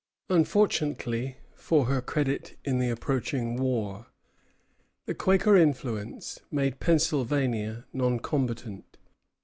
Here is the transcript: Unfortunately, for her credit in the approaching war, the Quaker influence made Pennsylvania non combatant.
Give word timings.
Unfortunately, 0.31 1.37
for 1.53 1.85
her 1.85 2.01
credit 2.01 2.57
in 2.65 2.79
the 2.79 2.89
approaching 2.89 3.55
war, 3.55 4.07
the 5.05 5.13
Quaker 5.13 5.55
influence 5.55 6.39
made 6.49 6.79
Pennsylvania 6.79 7.85
non 7.93 8.19
combatant. 8.19 8.97